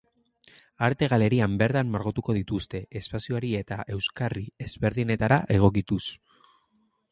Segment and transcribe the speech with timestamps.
[0.85, 6.03] Arte-galerian bertan margotuko dituzte, espazioari eta euskarri ezberdinetara egokituz.